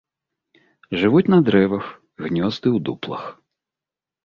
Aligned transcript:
Жывуць 1.01 1.23
на 1.33 1.39
дрэвах, 1.51 1.85
гнёзды 2.25 2.67
ў 2.73 2.83
дуплах. 2.91 3.23